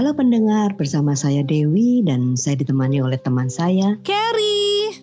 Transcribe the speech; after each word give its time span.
Halo 0.00 0.16
pendengar, 0.16 0.80
bersama 0.80 1.12
saya 1.12 1.44
Dewi 1.44 2.00
dan 2.00 2.32
saya 2.32 2.56
ditemani 2.56 3.04
oleh 3.04 3.20
teman 3.20 3.52
saya 3.52 4.00
Carrie. 4.00 4.96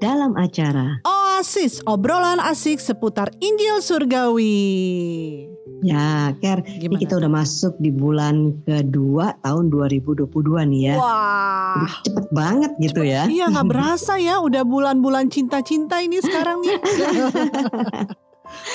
dalam 0.00 0.32
acara 0.40 1.04
Oasis, 1.04 1.84
obrolan 1.84 2.40
asik 2.40 2.80
seputar 2.80 3.28
Injil 3.44 3.84
Surgawi. 3.84 5.44
Ya, 5.84 6.32
Ker, 6.40 6.64
ini 6.64 6.88
Gimana? 6.88 6.96
kita 6.96 7.20
udah 7.20 7.28
masuk 7.28 7.76
di 7.76 7.92
bulan 7.92 8.56
kedua 8.64 9.36
tahun 9.44 9.68
2022 9.68 10.24
nih 10.64 10.80
ya. 10.80 10.94
Wah. 10.96 11.92
Cepet 12.08 12.32
banget 12.32 12.72
gitu 12.80 13.04
ya. 13.04 13.28
Iya 13.28 13.52
nggak 13.52 13.68
berasa 13.68 14.16
ya, 14.16 14.40
udah 14.40 14.64
bulan-bulan 14.64 15.28
cinta-cinta 15.28 16.00
ini 16.00 16.24
sekarang 16.24 16.64
nih. 16.64 16.72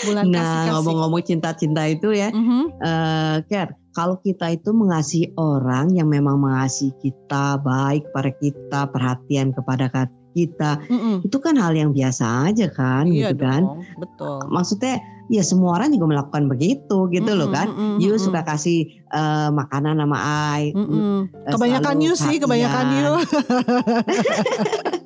bulan 0.05 0.29
Nah, 0.29 0.69
ngomong-ngomong 0.77 1.25
cinta-cinta 1.25 1.81
itu 1.89 2.13
ya, 2.13 2.29
Mhm. 2.29 2.77
eh 2.77 3.37
Ker, 3.49 3.73
kalau 3.93 4.17
kita 4.19 4.49
itu 4.49 4.73
mengasihi 4.73 5.37
orang 5.37 5.93
yang 5.93 6.09
memang 6.09 6.41
mengasihi 6.41 6.91
kita, 6.97 7.61
baik 7.61 8.09
pada 8.09 8.33
kita, 8.33 8.89
perhatian 8.89 9.53
kepada 9.53 9.85
kita, 10.33 10.81
Mm-mm. 10.89 11.21
itu 11.21 11.37
kan 11.37 11.53
hal 11.61 11.77
yang 11.77 11.93
biasa 11.93 12.49
aja 12.49 12.67
kan, 12.73 13.05
Iya 13.05 13.31
gitu 13.31 13.45
kan. 13.45 13.61
dong, 13.61 13.85
betul. 14.01 14.49
Maksudnya, 14.49 14.97
ya 15.29 15.45
semua 15.45 15.77
orang 15.77 15.93
juga 15.93 16.09
melakukan 16.09 16.49
begitu, 16.49 17.05
gitu 17.13 17.31
loh 17.37 17.53
Mm-mm, 17.53 17.57
kan. 17.57 17.67
mm-mm, 17.69 18.01
You 18.01 18.17
mm-mm. 18.17 18.25
suka 18.25 18.41
kasih 18.41 18.89
eh, 19.13 19.49
makanan 19.53 20.01
sama 20.01 20.17
I, 20.57 20.73
Mm-mm. 20.73 21.29
eh, 21.45 21.53
Kebanyakan 21.53 22.01
you 22.01 22.17
sih, 22.17 22.41
kebanyakan 22.41 22.85
you. 22.97 23.11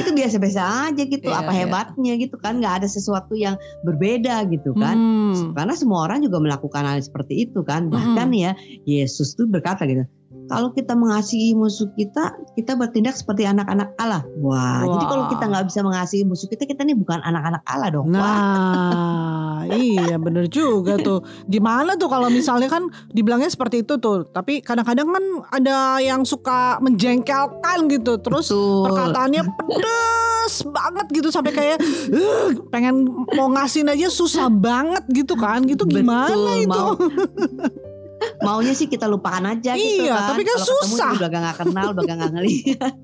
itu 0.00 0.10
biasa-biasa 0.14 0.62
aja 0.90 1.02
gitu. 1.02 1.28
Iya, 1.28 1.40
Apa 1.42 1.52
iya. 1.52 1.66
hebatnya 1.66 2.12
gitu 2.18 2.36
kan? 2.38 2.58
Nggak 2.62 2.84
ada 2.84 2.88
sesuatu 2.88 3.34
yang 3.34 3.58
berbeda 3.82 4.46
gitu 4.50 4.72
kan. 4.76 4.96
Hmm. 4.96 5.52
Karena 5.52 5.74
semua 5.74 6.06
orang 6.06 6.22
juga 6.22 6.38
melakukan 6.40 6.84
hal 6.86 7.00
seperti 7.02 7.48
itu 7.48 7.62
kan. 7.66 7.90
Bahkan 7.90 8.28
ya 8.34 8.52
Yesus 8.86 9.34
tuh 9.34 9.50
berkata 9.50 9.84
gitu. 9.86 10.06
Kalau 10.44 10.68
kita 10.70 10.92
mengasihi 10.92 11.52
musuh 11.52 11.88
kita, 11.90 12.24
kita 12.52 12.74
bertindak 12.74 13.14
seperti 13.14 13.44
anak-anak 13.44 13.96
Allah. 13.96 14.20
Wah, 14.38 14.84
jadi 14.84 15.00
Wah. 15.00 15.08
kalau 15.08 15.24
kita 15.26 15.44
nggak 15.46 15.64
bisa 15.66 15.80
mengasihi 15.80 16.22
musuh 16.22 16.46
kita, 16.46 16.64
kita 16.64 16.82
nih 16.82 16.92
bukan 16.92 17.18
anak-anak 17.18 17.62
Allah 17.64 17.88
dong. 17.90 18.06
Wah, 18.08 18.14
Nah, 18.14 19.64
iya 19.72 20.16
bener 20.16 20.46
juga 20.46 20.96
tuh. 20.96 21.20
Gimana 21.44 21.96
tuh 21.96 22.06
kalau 22.06 22.28
misalnya 22.28 22.68
kan 22.68 22.84
dibilangnya 23.08 23.48
seperti 23.48 23.80
itu 23.80 23.96
tuh, 23.96 24.26
tapi 24.26 24.60
kadang-kadang 24.60 25.08
kan 25.08 25.24
ada 25.50 25.76
yang 25.98 26.22
suka 26.22 26.76
menjengkelkan 26.78 27.88
gitu, 27.88 28.20
terus 28.20 28.48
betul. 28.48 28.84
perkataannya 28.84 29.42
pedes 29.48 30.54
banget 30.66 31.06
gitu 31.10 31.28
sampai 31.30 31.52
kayak 31.52 31.78
"Ugh, 32.10 32.68
pengen 32.68 33.08
mau 33.32 33.48
ngasihin 33.50 33.88
aja 33.88 34.06
susah 34.06 34.46
banget 34.46 35.08
gitu 35.08 35.34
kan, 35.34 35.64
gitu 35.64 35.84
gimana 35.84 36.28
Betul, 36.28 36.60
itu? 36.60 36.68
mau- 36.68 36.98
Maunya 38.40 38.72
sih 38.72 38.86
kita 38.86 39.06
lupakan 39.06 39.44
aja 39.46 39.72
gitu 39.74 40.04
Iya, 40.04 40.14
kan. 40.14 40.28
tapi 40.34 40.42
kan 40.42 40.56
ketemu 40.58 40.82
susah. 40.84 41.10
juga 41.14 41.26
udah 41.26 41.40
gak 41.42 41.56
kenal, 41.60 41.86
udah 41.92 42.04
gak 42.04 42.30
ngelihat, 42.32 42.94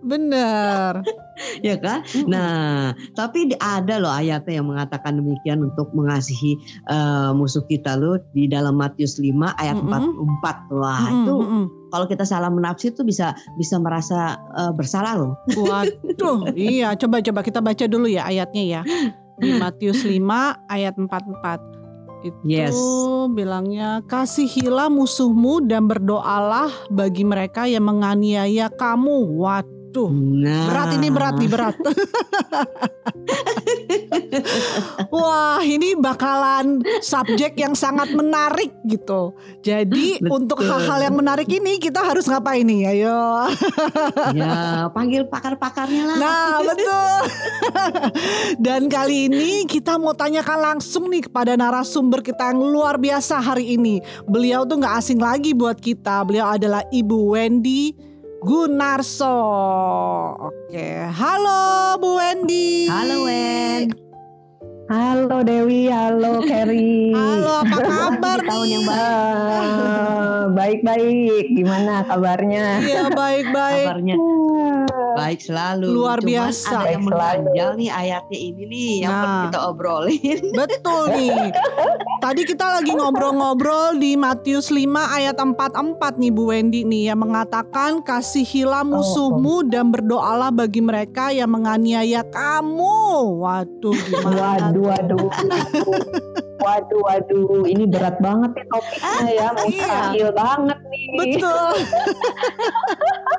Bener. 0.00 0.92
ya 1.66 1.76
kan? 1.80 2.04
Nah, 2.28 2.92
tapi 3.12 3.52
ada 3.56 3.96
loh 3.96 4.12
ayatnya 4.12 4.60
yang 4.60 4.68
mengatakan 4.68 5.20
demikian 5.20 5.64
untuk 5.64 5.88
mengasihi 5.92 6.56
eh, 6.86 7.30
musuh 7.32 7.64
kita 7.64 7.96
loh 7.96 8.20
di 8.32 8.44
dalam 8.46 8.76
Matius 8.76 9.16
5 9.16 9.32
ayat 9.56 9.76
Mm-mm. 9.76 10.36
44. 10.40 10.76
Wah, 10.76 11.00
Mm-mm, 11.00 11.16
itu 11.24 11.34
mm-mm. 11.36 11.64
kalau 11.90 12.06
kita 12.06 12.24
salah 12.24 12.48
menafsir 12.48 12.92
tuh 12.92 13.04
bisa 13.04 13.32
bisa 13.56 13.76
merasa 13.80 14.36
eh, 14.56 14.72
bersalah 14.72 15.16
loh. 15.16 15.32
Waduh, 15.52 16.52
iya 16.56 16.92
coba-coba 16.94 17.40
kita 17.40 17.60
baca 17.60 17.84
dulu 17.88 18.06
ya 18.08 18.28
ayatnya 18.28 18.62
ya. 18.64 18.82
Di 19.40 19.56
Matius 19.56 20.04
5 20.04 20.20
ayat 20.68 20.94
44. 21.00 21.79
Itu 22.20 22.36
Yes. 22.44 22.76
bilangnya 23.32 24.04
kasihilah 24.04 24.92
musuhmu 24.92 25.64
dan 25.64 25.88
berdoalah 25.88 26.68
bagi 26.92 27.24
mereka 27.24 27.64
yang 27.64 27.88
menganiaya 27.88 28.68
kamu. 28.68 29.40
Waduh. 29.40 29.79
Nah, 29.98 30.70
Berat 30.70 30.94
ini 30.94 31.08
berat 31.10 31.34
nih 31.34 31.50
berat. 31.50 31.76
Wah 35.10 35.60
ini 35.66 35.98
bakalan 35.98 36.80
subjek 37.02 37.58
yang 37.58 37.74
sangat 37.74 38.14
menarik 38.14 38.70
gitu. 38.86 39.34
Jadi 39.60 40.22
Betul. 40.22 40.30
untuk 40.30 40.58
hal-hal 40.62 41.10
yang 41.10 41.16
menarik 41.18 41.50
ini 41.50 41.82
kita 41.82 42.00
harus 42.00 42.30
ngapain 42.30 42.62
nih? 42.62 42.80
Ayo. 42.94 43.50
Ya, 44.30 44.86
panggil 44.94 45.26
pakar-pakarnya 45.26 46.14
lah. 46.14 46.16
Nah 46.16 46.54
betul. 46.62 47.20
Dan 48.64 48.86
kali 48.86 49.26
ini 49.26 49.66
kita 49.66 49.98
mau 49.98 50.14
tanyakan 50.14 50.76
langsung 50.76 51.10
nih 51.10 51.26
kepada 51.26 51.58
narasumber 51.58 52.22
kita 52.22 52.54
yang 52.54 52.62
luar 52.62 52.96
biasa 52.96 53.42
hari 53.42 53.74
ini. 53.74 53.98
Beliau 54.24 54.62
tuh 54.64 54.78
nggak 54.78 54.94
asing 55.02 55.18
lagi 55.18 55.50
buat 55.52 55.82
kita. 55.82 56.22
Beliau 56.22 56.54
adalah 56.54 56.86
Ibu 56.88 57.34
Wendy 57.34 58.09
Gunarso. 58.40 59.36
Oke, 60.40 61.04
halo 61.04 62.00
Bu 62.00 62.16
Wendy. 62.16 62.88
Halo 62.88 63.28
Wen. 63.28 63.92
Halo 64.88 65.44
Dewi, 65.44 65.86
halo 65.86 66.40
Kerry. 66.42 67.12
Halo, 67.14 67.62
apa 67.62 67.78
kabar 67.78 68.38
Di 68.42 68.48
tahun 68.48 68.64
nih? 68.66 68.74
yang 68.74 68.84
baik. 68.88 69.70
Ah, 69.70 70.42
Baik-baik, 70.50 71.44
gimana 71.54 72.02
kabarnya? 72.02 72.82
Iya 72.82 73.02
baik-baik. 73.12 73.86
Kabarnya 73.86 74.16
baik 75.20 75.40
selalu. 75.44 75.86
Luar 75.92 76.18
Cuman 76.18 76.30
biasa. 76.32 76.76
Ada 76.80 76.90
yang 76.90 77.04
mengganjal 77.04 77.68
nih 77.76 77.90
ayatnya 77.92 78.38
ini 78.40 78.62
nih 78.64 78.92
yang 79.04 79.12
Nah. 79.12 79.20
perlu 79.20 79.38
kita 79.44 79.60
obrolin. 79.68 80.40
Betul 80.60 81.02
nih. 81.12 81.38
Tadi 82.20 82.42
kita 82.44 82.66
lagi 82.80 82.92
ngobrol-ngobrol 82.92 83.96
di 83.96 84.12
Matius 84.16 84.68
5 84.68 84.84
ayat 85.16 85.36
44 85.36 86.20
nih 86.20 86.30
Bu 86.30 86.52
Wendy 86.52 86.84
nih 86.84 87.12
yang 87.12 87.20
mengatakan 87.20 88.00
kasihilah 88.00 88.84
musuhmu 88.84 89.64
dan 89.68 89.88
berdoalah 89.88 90.52
bagi 90.52 90.80
mereka 90.80 91.32
yang 91.32 91.52
menganiaya 91.52 92.20
kamu. 92.28 93.40
Waduh 93.40 93.96
gimana? 94.08 94.36
Waduh, 94.60 94.84
waduh. 94.88 95.28
Waduh, 96.60 97.00
waduh, 97.08 97.64
ini 97.64 97.88
berat 97.88 98.20
banget 98.20 98.52
nih 98.52 98.66
topiknya 98.68 99.28
ya, 99.32 99.48
mustahil 99.56 100.28
banget 100.36 100.78
nih. 100.92 101.06
Betul. 101.16 101.72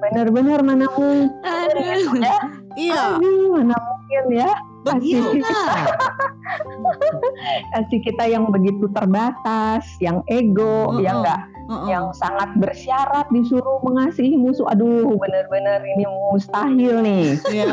Bener-bener 0.00 0.60
mana 0.64 0.86
mungkin 0.90 1.28
Aduh. 1.44 2.18
ya? 2.18 2.38
Iya, 2.78 3.02
Aduh, 3.18 3.60
mana 3.60 3.76
mungkin 3.76 4.22
ya? 4.34 4.50
begitu. 4.80 5.44
Kasih 7.76 8.00
kita 8.00 8.24
yang 8.32 8.48
begitu 8.48 8.88
terbatas, 8.96 9.84
yang 10.00 10.24
ego, 10.26 10.96
Mm-mm. 10.96 11.04
yang 11.04 11.20
enggak 11.20 11.40
yang 11.86 12.10
sangat 12.10 12.50
bersyarat 12.58 13.30
disuruh 13.30 13.78
mengasihi 13.86 14.34
musuh. 14.34 14.66
Aduh, 14.74 15.14
bener-bener 15.14 15.78
ini 15.86 16.02
mustahil 16.34 16.98
nih. 16.98 17.38
Iya. 17.46 17.70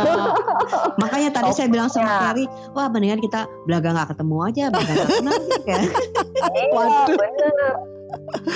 Makanya 1.01 1.33
tadi 1.33 1.49
saya 1.57 1.65
bilang 1.65 1.89
sama. 1.89 2.29
Ferry, 2.29 2.45
wah 2.77 2.93
mendingan 2.93 3.17
kita 3.17 3.49
belaga 3.65 3.97
nggak 3.97 4.09
ketemu 4.13 4.35
aja, 4.45 4.63
belaga 4.69 4.91
nggak 4.93 5.09
kenal 5.17 5.37
gitu 5.41 5.61
kan. 5.65 5.81
Iya, 6.53 6.89
bener. 7.25 7.73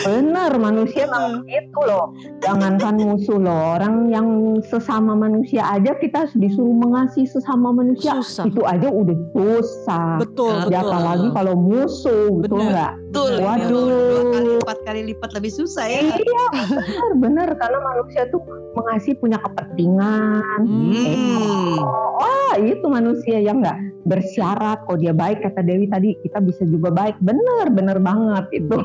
Bener, 0.02 0.52
manusia 0.58 1.06
memang 1.08 1.44
begitu 1.44 1.80
loh. 1.86 2.16
Jangankan 2.42 2.96
musuh 2.98 3.38
loh, 3.38 3.78
orang 3.78 4.10
yang 4.10 4.28
sesama 4.66 5.14
manusia 5.14 5.62
aja 5.68 5.94
kita 6.00 6.28
disuruh 6.36 6.74
mengasihi 6.74 7.28
sesama 7.28 7.76
manusia. 7.76 8.20
Susah. 8.24 8.46
Itu 8.50 8.62
aja 8.66 8.88
udah 8.90 9.18
susah. 9.36 10.10
Betul, 10.24 10.72
Ya 10.72 10.82
betul. 10.82 10.90
apalagi 10.90 11.28
kalau 11.36 11.54
musuh, 11.58 12.28
betul 12.42 12.60
nggak? 12.66 12.94
Betul. 13.12 13.44
Waduh. 13.44 13.92
Dua 13.92 14.24
kali, 14.32 14.52
empat 14.64 14.80
kali 14.88 15.02
lipat 15.12 15.36
lebih 15.36 15.52
susah 15.52 15.84
ya. 15.84 16.00
Iya, 16.16 16.46
bener, 16.56 17.10
bener. 17.20 17.50
Karena 17.60 17.80
manusia 17.84 18.24
tuh 18.32 18.40
mengasihi 18.80 19.20
punya 19.20 19.36
kepentingan. 19.44 20.64
Hmm. 20.64 21.76
Wah, 22.24 22.56
itu 22.56 22.88
manusia 22.88 23.44
yang 23.44 23.60
nggak 23.60 23.76
bersyarat. 24.08 24.88
Kalau 24.88 24.96
dia 24.96 25.12
baik, 25.12 25.44
kata 25.44 25.60
Dewi 25.60 25.92
tadi, 25.92 26.16
kita 26.24 26.40
bisa 26.40 26.64
juga 26.64 26.88
baik. 26.88 27.20
Bener, 27.20 27.68
bener 27.76 28.00
banget 28.00 28.48
itu. 28.56 28.80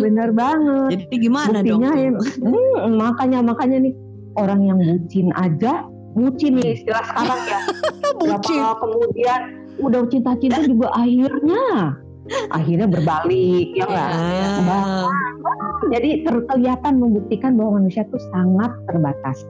bener 0.00 0.32
banget. 0.32 1.04
Jadi 1.04 1.16
gimana 1.20 1.60
dong? 1.60 1.84
Buktinya 1.84 1.92
ya, 1.92 2.10
hmm, 2.40 2.96
makanya 2.96 3.38
makanya 3.44 3.84
nih 3.84 3.94
orang 4.40 4.64
yang 4.64 4.80
bucin 4.80 5.28
aja, 5.36 5.84
bucin 6.16 6.56
nih 6.56 6.80
istilah 6.80 7.04
sekarang 7.04 7.40
ya. 7.44 7.60
Bucin. 8.14 8.62
Berapa 8.62 8.78
kemudian 8.78 9.40
udah 9.82 10.06
cinta-cinta 10.06 10.62
juga 10.62 10.86
akhirnya 10.94 11.98
akhirnya 12.48 12.88
berbalik 12.88 13.76
ya 13.76 13.84
nggak? 13.84 14.10
Ah. 14.68 15.08
Jadi 15.92 16.24
ter- 16.24 16.46
kelihatan 16.48 16.96
membuktikan 16.96 17.60
bahwa 17.60 17.82
manusia 17.82 18.08
tuh 18.08 18.20
sangat 18.32 18.72
terbatas. 18.88 19.44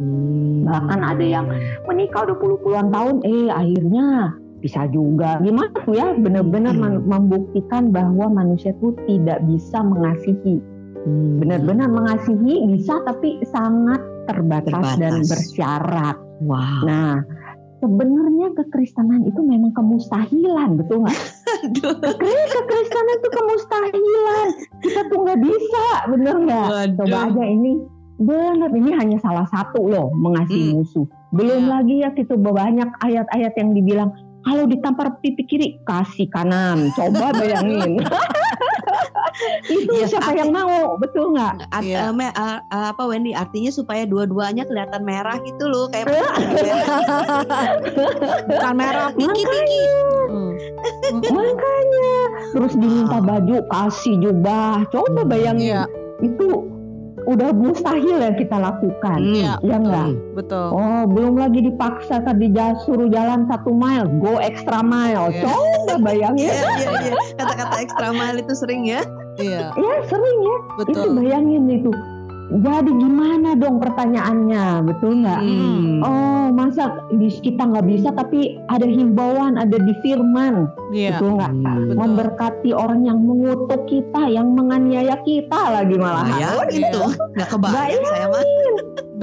Hmm. 0.00 0.66
Bahkan 0.66 1.00
ada 1.04 1.22
yang 1.24 1.46
menikah 1.86 2.26
udah 2.26 2.36
puluh-puluhan 2.40 2.90
tahun, 2.90 3.22
eh 3.22 3.46
akhirnya 3.52 4.34
bisa 4.58 4.88
juga. 4.90 5.38
Gimana 5.44 5.70
tuh 5.84 5.94
ya? 5.94 6.16
Benar-benar 6.18 6.74
Hmm. 6.74 7.04
membuktikan 7.04 7.92
bahwa 7.92 8.32
manusia 8.32 8.72
tuh 8.80 8.96
tidak 9.04 9.44
bisa 9.44 9.84
mengasihi. 9.84 10.58
Hmm. 11.04 11.36
Benar-benar 11.38 11.92
mengasihi 11.92 12.64
bisa, 12.72 13.04
tapi 13.04 13.44
sangat 13.52 14.00
terbatas, 14.24 14.72
Terbatas. 14.72 14.96
dan 14.96 15.14
bersyarat. 15.28 16.16
Wow. 16.40 16.88
Nah, 16.88 17.20
sebenarnya 17.84 18.56
kekristenan 18.56 19.28
itu 19.28 19.44
memang 19.44 19.76
kemustahilan, 19.76 20.80
betul 20.80 21.04
nggak? 21.04 21.20
Waduh. 21.54 21.94
Kekri- 22.00 22.48
Kekristenan 22.50 23.14
itu 23.14 23.28
kemustahilan. 23.30 24.48
Kita 24.80 25.00
tuh 25.06 25.18
nggak 25.20 25.40
bisa, 25.40 25.84
bener 26.08 26.34
nggak? 26.40 26.66
Coba 26.96 27.18
aja 27.28 27.44
ini. 27.44 27.72
Bener, 28.14 28.70
ini 28.70 28.90
hanya 28.92 29.18
salah 29.18 29.42
satu 29.44 29.82
loh 29.84 30.06
mengasihi 30.14 30.70
Hmm. 30.70 30.74
musuh. 30.78 31.06
Belum 31.30 31.66
Ya. 31.66 31.70
lagi 31.72 31.94
ya 31.98 32.10
itu 32.12 32.34
banyak 32.36 32.86
ayat-ayat 33.00 33.52
yang 33.54 33.70
dibilang 33.72 34.10
kalau 34.40 34.64
ditampar 34.64 35.18
pipi 35.18 35.42
kiri 35.44 35.68
kasih 35.82 36.28
kanan. 36.28 36.94
Coba 36.94 37.34
bayangin. 37.34 37.98
itu 39.66 39.90
Ya, 39.92 40.06
siapa 40.06 40.30
arti- 40.30 40.38
yang 40.38 40.54
mau? 40.54 40.94
Betul 40.94 41.34
nggak? 41.34 41.66
Art- 41.68 41.82
Iya. 41.82 42.06
eh, 42.06 42.12
Me- 42.12 42.30
eh, 42.30 42.58
eh, 42.62 42.86
apa 42.86 43.02
Wendy 43.02 43.34
artinya 43.34 43.72
supaya 43.72 44.06
dua-duanya 44.06 44.62
kelihatan 44.62 45.02
merah 45.02 45.34
gitu 45.40 45.66
loh 45.66 45.90
kayak 45.90 46.06
Bukan 48.46 48.72
merah 48.74 49.10
piki-piki. 49.10 49.82
Hmm. 49.82 50.23
Makanya 51.12 52.14
terus 52.54 52.72
diminta 52.74 53.18
baju 53.20 53.56
kasih 53.68 54.14
jubah. 54.20 54.86
Coba 54.88 55.22
bayangin 55.26 55.64
Iya, 55.64 55.82
itu 56.22 56.70
udah 57.24 57.56
mustahil 57.56 58.20
yang 58.20 58.36
kita 58.36 58.56
lakukan. 58.60 59.18
Hmm. 59.20 59.34
iya, 59.34 59.54
Ya 59.64 59.76
enggak? 59.80 60.12
betul. 60.36 60.66
Oh, 60.76 61.08
belum 61.08 61.40
lagi 61.40 61.64
dipaksa 61.64 62.20
tadi 62.20 62.52
suruh 62.84 63.08
jalan 63.08 63.48
satu 63.48 63.72
mile, 63.72 64.08
go 64.20 64.36
extra 64.38 64.84
mile. 64.84 65.32
Iya. 65.32 65.44
Coba 65.48 65.94
bayangin. 66.04 66.52
Iya 66.52 66.68
iya 66.78 66.90
iya 67.00 67.14
kata-kata 67.40 67.76
ekstra 67.80 68.08
mile 68.12 68.44
itu 68.44 68.52
sering 68.54 68.84
ya. 68.84 69.00
Iya, 69.40 69.72
Ya 69.74 69.94
sering 70.06 70.38
ya. 70.44 70.56
Itu 70.84 70.92
betul. 70.94 71.08
bayangin 71.18 71.64
itu. 71.66 71.90
Jadi 72.44 72.90
gimana 72.92 73.56
dong 73.56 73.80
pertanyaannya, 73.80 74.84
betul 74.84 75.24
nggak? 75.24 75.40
Hmm. 75.40 76.04
Oh, 76.04 76.46
masa 76.52 76.92
di- 77.10 77.32
kita 77.32 77.64
nggak 77.64 77.86
bisa 77.88 78.12
tapi 78.12 78.60
ada 78.68 78.84
himbauan, 78.84 79.56
ada 79.56 79.74
di 79.74 79.92
firman, 80.04 80.68
Iya, 80.92 81.16
betul 81.16 81.40
nggak? 81.40 81.52
betul. 81.56 81.94
Memberkati 81.96 82.70
orang 82.70 83.00
yang 83.02 83.18
mengutuk 83.20 83.88
kita, 83.88 84.28
yang 84.28 84.52
menganiaya 84.52 85.16
kita 85.24 85.60
lagi 85.72 85.96
malahan. 85.96 86.36
Bayangin 86.36 86.80
Iya. 86.84 86.90
tuh 86.92 87.10
nggak 87.32 87.48
kebayang 87.48 88.04
saya 88.04 88.26
mah. 88.28 88.42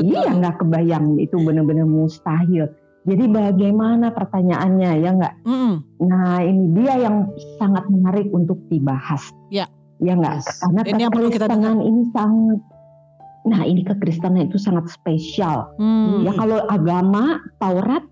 Iya 0.01 0.29
nggak 0.33 0.55
kebayang 0.57 1.05
itu 1.19 1.35
benar-benar 1.37 1.85
mustahil. 1.85 2.65
Jadi 3.01 3.25
bagaimana 3.27 4.13
pertanyaannya 4.13 4.91
ya 4.97 5.09
nggak? 5.13 5.33
Mm-mm. 5.45 5.73
Nah 6.05 6.41
ini 6.41 6.69
dia 6.73 7.01
yang 7.01 7.29
sangat 7.57 7.85
menarik 7.89 8.29
untuk 8.29 8.61
dibahas. 8.69 9.29
Ya. 9.49 9.65
Ya 10.01 10.17
nggak? 10.17 10.41
Yes. 10.41 10.57
Karena 10.57 10.81
Ini 10.85 11.01
yang 11.05 11.13
perlu 11.13 11.29
kita 11.29 11.45
ini 11.49 12.01
sangat. 12.09 12.59
Nah 13.43 13.65
ini 13.65 13.81
kekristenan 13.81 14.47
itu 14.47 14.61
sangat 14.61 14.85
spesial. 14.87 15.73
Hmm. 15.77 16.21
Ya 16.21 16.33
kalau 16.33 16.61
agama 16.69 17.41
Taurat 17.57 18.05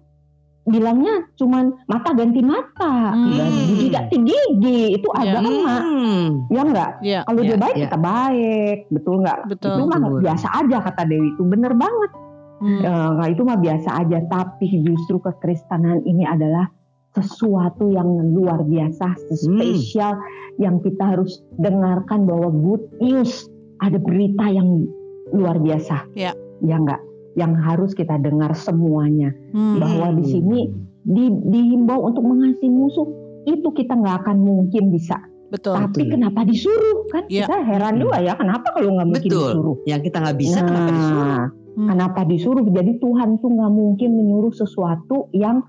bilangnya 0.66 1.26
cuman 1.34 1.74
mata 1.90 2.14
ganti 2.14 2.46
mata, 2.46 3.14
Hmm. 3.14 3.34
gigi 3.34 3.88
ganti 3.90 4.18
gigi 4.22 4.82
itu 4.98 5.08
Ya. 5.18 5.38
agama. 5.38 5.76
Hmm. 5.82 6.26
Ya 6.50 6.62
nggak? 6.62 6.92
Iya, 7.02 7.20
Kalau 7.26 7.42
dia 7.42 7.58
Ya, 7.58 7.58
baik 7.58 7.76
ya. 7.76 7.82
kita 7.90 7.98
baik, 7.98 8.78
betul 8.90 9.16
nggak? 9.22 9.40
betul. 9.50 9.70
Itu 9.70 9.82
mah 9.86 10.00
Betul. 10.00 10.20
biasa 10.22 10.48
aja 10.56 10.78
kata 10.84 11.02
Dewi 11.06 11.28
itu 11.34 11.44
bener 11.46 11.74
banget. 11.74 12.12
Hmm. 12.60 12.82
Eh, 12.84 13.10
nah, 13.16 13.28
itu 13.30 13.42
mah 13.42 13.56
biasa 13.56 13.90
aja, 14.04 14.20
tapi 14.28 14.68
justru 14.84 15.16
kekristenan 15.18 16.04
ini 16.04 16.28
adalah 16.28 16.68
sesuatu 17.10 17.90
yang 17.90 18.06
luar 18.36 18.62
biasa, 18.62 19.16
spesial 19.34 20.20
yang 20.62 20.78
kita 20.80 21.18
harus 21.18 21.42
dengarkan 21.58 22.30
bahwa 22.30 22.52
good 22.52 22.84
news 23.02 23.50
ada 23.80 23.98
berita 23.98 24.46
yang 24.46 24.86
luar 25.32 25.58
biasa. 25.58 26.10
Ya. 26.14 26.32
Ya 26.60 26.76
enggak? 26.78 27.02
Yang 27.38 27.54
harus 27.64 27.92
kita 27.94 28.20
dengar 28.20 28.52
semuanya 28.54 29.32
Hmm. 29.54 29.80
bahwa 29.80 30.14
di 30.18 30.26
sini 30.28 30.60
di, 31.04 31.32
dihimbau 31.32 32.04
untuk 32.04 32.22
mengasihi 32.22 32.70
musuh 32.70 33.08
itu 33.48 33.66
kita 33.72 33.96
nggak 33.96 34.26
akan 34.28 34.38
mungkin 34.44 34.92
bisa. 34.92 35.16
Betul. 35.50 35.82
Tapi 35.82 36.06
Betul. 36.06 36.14
kenapa 36.14 36.46
disuruh 36.46 37.10
kan? 37.10 37.26
Ya. 37.26 37.50
Kita 37.50 37.58
heran 37.66 37.98
juga 37.98 38.22
ya 38.22 38.38
kenapa 38.38 38.70
kalau 38.70 38.94
nggak 39.00 39.08
mungkin 39.10 39.30
Betul. 39.32 39.50
disuruh? 39.50 39.78
Yang 39.90 40.02
kita 40.12 40.18
nggak 40.22 40.38
bisa 40.38 40.60
kenapa 40.62 40.90
disuruh? 40.94 41.26
Nah, 41.26 41.48
Hmm. 41.80 41.88
kenapa 41.90 42.22
disuruh? 42.28 42.66
Jadi 42.70 42.92
Tuhan 43.00 43.30
tuh 43.40 43.50
nggak 43.50 43.72
mungkin 43.74 44.10
menyuruh 44.14 44.54
sesuatu 44.54 45.32
yang 45.34 45.64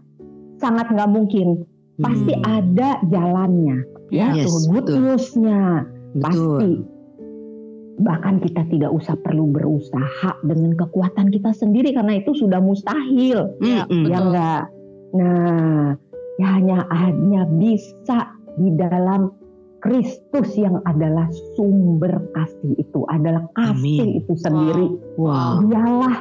sangat 0.59 0.91
nggak 0.91 1.09
mungkin. 1.09 1.65
Pasti 2.01 2.33
Hmm. 2.33 2.45
ada 2.49 2.91
jalannya, 3.07 3.77
ya. 4.09 4.33
Yes, 4.33 4.49
tuh 4.49 4.73
good 4.73 4.87
betul. 4.89 4.97
news-nya 5.05 5.61
Betul. 6.17 6.21
pasti. 6.25 6.71
Bahkan 8.01 8.41
kita 8.41 8.65
tidak 8.73 8.91
usah 8.97 9.13
perlu 9.21 9.53
berusaha 9.53 10.33
dengan 10.41 10.73
kekuatan 10.73 11.29
kita 11.29 11.53
sendiri 11.53 11.93
karena 11.93 12.17
itu 12.17 12.33
sudah 12.33 12.59
mustahil, 12.59 13.53
Mm-mm. 13.61 14.09
ya 14.09 14.19
Betul. 14.19 14.25
enggak. 14.25 14.63
Nah, 15.11 15.85
ya 16.41 16.49
hanya 16.57 16.79
hanya 16.89 17.45
bisa 17.61 18.33
di 18.57 18.73
dalam 18.73 19.37
Kristus 19.81 20.57
yang 20.61 20.81
adalah 20.85 21.29
sumber 21.57 22.21
kasih 22.37 22.73
itu 22.77 23.01
adalah 23.09 23.49
kasih 23.57 24.01
Amin. 24.05 24.21
itu 24.21 24.33
sendiri. 24.37 24.89
Wow. 25.17 25.65
Dialah 25.69 26.17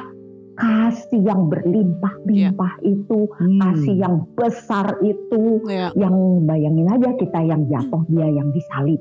kasih 0.60 1.20
yang 1.24 1.48
berlimpah-limpah 1.48 2.72
itu, 2.84 3.28
Hmm. 3.36 3.60
kasih 3.60 3.96
yang 3.96 4.28
besar 4.36 4.96
itu, 5.00 5.64
Iya. 5.64 5.92
yang 5.96 6.44
bayangin 6.44 6.88
aja 6.88 7.16
kita 7.16 7.40
yang 7.40 7.64
jatuh 7.68 8.04
dia 8.12 8.28
yang 8.28 8.48
disalib. 8.52 9.00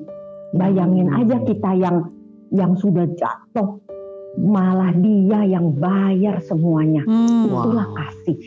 Bayangin 0.55 1.07
Hmm. 1.11 1.19
aja 1.23 1.37
kita 1.43 1.71
yang 1.75 1.97
yang 2.49 2.73
sudah 2.75 3.05
jatuh 3.13 3.77
malah 4.37 4.93
dia 4.95 5.41
yang 5.45 5.73
bayar 5.75 6.39
semuanya. 6.45 7.01
Hmm. 7.03 7.49
Wow. 7.49 7.65
Itulah 7.65 7.87
kasih. 7.97 8.39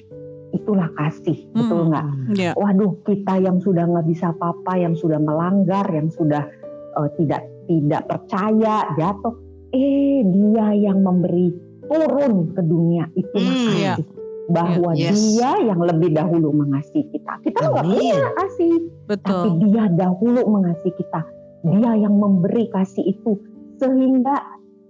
Itulah 0.53 0.89
kasih, 0.95 1.39
Hmm. 1.49 1.57
betul 1.65 1.81
nggak? 1.89 2.07
Iya. 2.37 2.53
Waduh, 2.55 2.93
kita 3.09 3.35
yang 3.41 3.59
sudah 3.59 3.89
nggak 3.89 4.07
bisa 4.07 4.37
apa-apa, 4.37 4.77
yang 4.77 4.95
sudah 4.95 5.17
melanggar, 5.17 5.89
yang 5.89 6.13
sudah 6.13 6.45
eh, 6.93 7.09
tidak 7.17 7.49
tidak 7.65 8.05
percaya, 8.05 8.85
jatuh, 9.01 9.33
eh 9.73 10.21
dia 10.29 10.67
yang 10.77 11.01
memberi 11.01 11.57
turun 11.89 12.53
ke 12.53 12.61
dunia 12.61 13.09
itulah 13.17 13.49
Hmm, 13.49 13.69
kasih. 13.97 14.07
Bahwa 14.53 14.91
Yes. 14.93 15.17
dia 15.17 15.57
yang 15.73 15.81
lebih 15.81 16.13
dahulu 16.13 16.53
mengasihi 16.53 17.09
kita. 17.09 17.33
Kita 17.49 17.73
nggak 17.73 17.85
punya 17.89 18.29
kasih, 18.37 18.75
tapi 19.09 19.49
Betul. 19.49 19.49
dia 19.65 19.85
dahulu 19.89 20.41
mengasihi 20.53 20.93
kita. 21.01 21.21
Dia 21.65 21.91
yang 21.97 22.15
memberi 22.21 22.69
kasih 22.69 23.07
itu 23.09 23.41
sehingga 23.83 24.37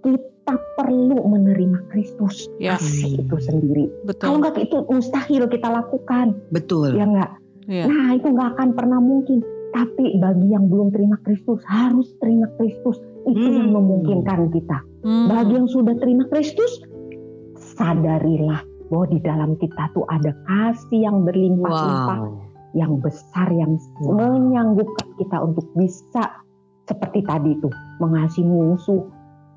kita 0.05 0.53
perlu 0.77 1.17
menerima 1.25 1.89
Kristus 1.89 2.45
Ya. 2.61 2.77
kasih 2.77 3.25
itu 3.25 3.37
sendiri. 3.41 3.85
Kalau 4.21 4.37
Betul. 4.37 4.45
nggak 4.45 4.57
itu 4.61 4.77
mustahil 4.85 5.43
kita 5.49 5.69
lakukan, 5.73 6.37
Betul. 6.53 6.93
ya 6.93 7.09
nggak. 7.09 7.31
Iya. 7.65 7.85
Nah 7.89 8.07
itu 8.13 8.27
nggak 8.29 8.49
akan 8.59 8.69
pernah 8.77 9.01
mungkin. 9.01 9.41
Tapi 9.73 10.21
bagi 10.21 10.53
yang 10.53 10.69
belum 10.69 10.93
terima 10.93 11.17
Kristus 11.25 11.65
harus 11.65 12.13
terima 12.21 12.45
Kristus. 12.61 13.01
Itu 13.25 13.41
Hmm. 13.41 13.57
yang 13.57 13.71
memungkinkan 13.73 14.51
kita. 14.53 14.79
Hmm. 15.01 15.31
Bagi 15.33 15.53
yang 15.57 15.69
sudah 15.71 15.95
terima 15.97 16.27
Kristus, 16.29 16.83
sadarilah 17.57 18.61
bahwa 18.91 19.07
di 19.09 19.19
dalam 19.23 19.57
kita 19.57 19.89
tuh 19.95 20.05
ada 20.11 20.35
kasih 20.45 21.09
yang 21.09 21.25
berlimpah-limpah, 21.25 22.19
Wow. 22.21 22.77
yang 22.77 23.01
besar, 23.01 23.49
yang 23.49 23.81
Wow. 24.03 24.37
menyanggupkan 24.37 25.09
kita 25.17 25.37
untuk 25.41 25.65
bisa 25.73 26.43
seperti 26.85 27.23
tadi 27.25 27.57
tuh 27.63 27.73
mengasihi 28.03 28.43
musuh. 28.43 29.07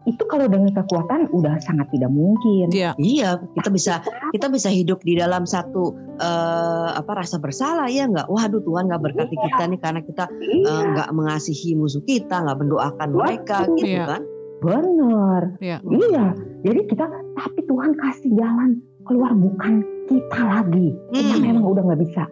Itu 0.06 0.22
kalau 0.30 0.46
dengan 0.46 0.70
kekuatan 0.70 1.34
udah 1.34 1.58
sangat 1.66 1.90
tidak 1.90 2.14
mungkin. 2.14 2.70
Iya. 2.70 2.94
Iya, 2.94 3.42
kita 3.58 3.70
bisa 3.74 3.94
kita 4.30 4.54
bisa 4.54 4.70
hidup 4.70 5.02
di 5.02 5.18
dalam 5.18 5.50
satu 5.50 5.98
eh, 6.22 6.90
apa 6.94 7.26
rasa 7.26 7.42
bersalah 7.42 7.90
ya 7.90 8.06
nggak? 8.06 8.30
Waduh 8.30 8.62
Tuhan 8.62 8.86
nggak 8.86 9.02
berkati 9.02 9.34
Iya. 9.34 9.44
kita 9.50 9.64
nih 9.66 9.80
karena 9.82 10.02
kita 10.06 10.24
eh, 10.30 10.62
Iya, 10.62 10.76
nggak 10.94 11.10
mengasihi 11.10 11.74
musuh 11.74 12.06
kita, 12.06 12.38
nggak 12.38 12.58
mendoakan 12.62 13.10
mereka, 13.12 13.66
gitu 13.74 13.98
Iya. 13.98 14.06
kan? 14.06 14.22
benar. 14.56 15.42
Iya. 15.62 15.78
Iya, 15.84 16.26
jadi 16.64 16.80
kita 16.90 17.06
tapi 17.36 17.60
Tuhan 17.66 17.92
kasih 17.98 18.32
jalan 18.34 18.82
keluar 19.06 19.34
bukan 19.34 19.84
kita 20.06 20.42
lagi. 20.42 20.94
Kita 21.14 21.34
Hmm. 21.34 21.44
memang 21.44 21.66
udah 21.66 21.82
nggak 21.86 22.02
bisa. 22.02 22.24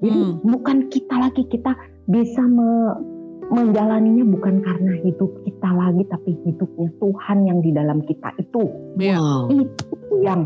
Jadi 0.00 0.20
Hmm. 0.20 0.32
bukan 0.44 0.76
kita 0.88 1.14
lagi 1.16 1.42
kita 1.48 1.72
bisa 2.04 2.42
me- 2.44 3.17
menjalaninya 3.48 4.24
bukan 4.28 4.60
karena 4.60 4.92
hidup 5.00 5.30
kita 5.42 5.68
lagi 5.68 6.02
tapi 6.04 6.30
hidupnya 6.44 6.88
Tuhan 6.96 7.38
yang 7.44 7.58
di 7.58 7.70
dalam 7.70 7.98
kita 8.02 8.32
itu 8.36 8.62
Iya. 8.96 9.18
Wow. 9.18 9.42
itu 9.50 9.84
yang 10.20 10.40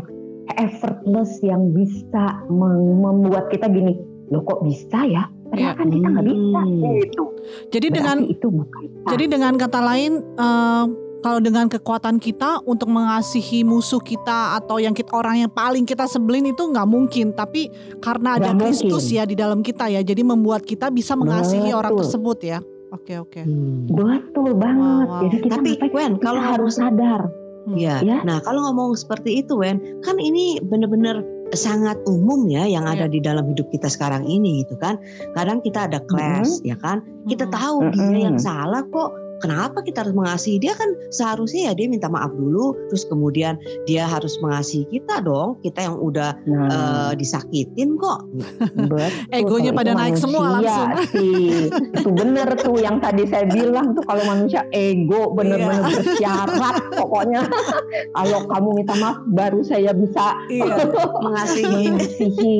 effortless 0.53 1.39
yang 1.39 1.71
bisa 1.71 2.23
mem- 2.47 2.99
membuat 2.99 3.47
kita 3.47 3.67
gini 3.67 3.95
loh 4.27 4.43
kok 4.43 4.61
bisa 4.61 5.03
ya 5.03 5.23
Iya. 5.53 5.77
kan 5.77 5.87
kita 5.87 6.07
nggak 6.09 6.25
bisa 6.25 6.59
Hmm. 6.59 6.81
gitu 6.97 7.23
Jadi 7.69 7.87
dengan 7.91 8.17
itu 8.23 8.47
bukan 8.47 8.81
kita. 8.83 9.07
jadi 9.11 9.25
dengan 9.29 9.53
kata 9.53 9.79
lain 9.79 10.11
eh, 10.33 10.85
kalau 11.19 11.39
dengan 11.39 11.71
kekuatan 11.71 12.19
kita 12.19 12.59
untuk 12.63 12.89
mengasihi 12.89 13.63
musuh 13.63 13.99
kita 13.99 14.59
atau 14.59 14.75
yang 14.75 14.91
kita 14.91 15.13
orang 15.13 15.39
yang 15.39 15.51
paling 15.51 15.83
kita 15.83 16.03
sebelin 16.03 16.43
itu 16.45 16.59
nggak 16.59 16.83
mungkin 16.83 17.31
tapi 17.31 17.71
karena 17.99 18.35
ada 18.35 18.51
Kristus 18.53 19.07
mungkin. 19.07 19.17
ya 19.17 19.23
di 19.23 19.35
dalam 19.37 19.59
kita 19.61 19.87
ya 19.87 20.01
jadi 20.01 20.19
membuat 20.19 20.63
kita 20.63 20.89
bisa 20.89 21.15
mengasihi 21.15 21.71
orang 21.71 21.95
Betul. 21.95 22.01
tersebut 22.03 22.37
ya 22.43 22.59
oke 22.93 23.13
oke 23.19 23.41
Hmm. 23.43 23.89
betul 23.89 24.53
banget 24.53 25.07
Wow, 25.09 25.11
wow. 25.11 25.21
jadi 25.25 25.37
kita 25.41 25.55
Tapi 25.57 25.69
Wen, 25.91 26.11
kita 26.15 26.23
kalau 26.23 26.41
harus 26.41 26.77
sadar 26.77 27.21
Hmm. 27.63 27.79
Iya. 27.79 28.03
Ya. 28.03 28.19
Nah, 28.27 28.43
kalau 28.43 28.59
ngomong 28.59 28.99
seperti 28.99 29.39
itu, 29.39 29.55
Wen, 29.55 29.79
kan 30.03 30.19
ini 30.19 30.59
benar-benar 30.59 31.23
sangat 31.55 31.95
umum 32.03 32.51
ya 32.51 32.67
yang 32.67 32.83
ada 32.83 33.07
Iya. 33.07 33.13
di 33.15 33.19
dalam 33.23 33.47
hidup 33.47 33.71
kita 33.71 33.87
sekarang 33.87 34.27
ini 34.27 34.67
gitu 34.67 34.75
kan. 34.75 34.99
Kadang 35.31 35.63
kita 35.63 35.87
ada 35.87 36.03
clash 36.03 36.59
ya 36.67 36.75
kan. 36.75 36.99
Kita 37.23 37.47
tahu 37.47 37.87
dia 37.95 38.03
Mm-mm. 38.03 38.19
yang 38.19 38.35
salah 38.35 38.83
kok. 38.83 39.15
Kenapa 39.43 39.83
kita 39.83 40.07
harus 40.07 40.15
mengasihi 40.15 40.55
dia 40.57 40.71
kan 40.71 40.87
seharusnya 41.11 41.67
ya 41.67 41.73
dia 41.75 41.91
minta 41.91 42.07
maaf 42.07 42.31
dulu 42.31 42.71
terus 42.87 43.03
kemudian 43.03 43.59
dia 43.83 44.07
harus 44.07 44.39
mengasihi 44.39 44.87
kita 44.87 45.19
dong 45.19 45.59
kita 45.59 45.83
yang 45.83 45.99
udah 45.99 46.31
Nah, 46.43 46.69
eh, 46.71 47.11
disakitin 47.15 47.99
kok 47.99 48.23
betul. 48.79 49.03
Egonya 49.29 49.71
pada 49.71 49.91
naik 49.91 50.15
semua 50.15 50.57
langsung. 50.57 50.87
Sih. 51.11 51.67
Itu 51.67 52.09
bener 52.09 52.55
tuh 52.55 52.79
yang 52.79 52.97
tadi 52.97 53.27
saya 53.27 53.43
bilang 53.45 53.91
tuh 53.91 54.03
kalau 54.03 54.23
manusia 54.23 54.63
ego 54.71 55.33
bener-bener 55.33 55.83
Iya. 55.83 55.91
bersyarat 55.99 56.75
pokoknya. 56.95 57.41
kalau 58.15 58.39
kamu 58.47 58.69
minta 58.79 58.95
maaf 58.95 59.17
baru 59.27 59.59
saya 59.61 59.91
bisa 59.91 60.39
Iya, 60.47 60.87
mengasihi 61.19 61.91
mengasihi. 61.91 62.59